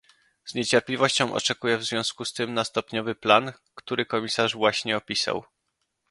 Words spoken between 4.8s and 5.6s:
opisał